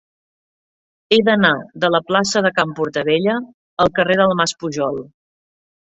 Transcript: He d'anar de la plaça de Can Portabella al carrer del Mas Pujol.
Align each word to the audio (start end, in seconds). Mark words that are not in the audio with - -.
He 1.13 1.19
d'anar 1.27 1.51
de 1.85 1.91
la 1.97 2.01
plaça 2.09 2.43
de 2.47 2.53
Can 2.57 2.73
Portabella 2.83 3.39
al 3.87 3.97
carrer 4.01 4.21
del 4.25 4.39
Mas 4.45 4.61
Pujol. 4.65 5.03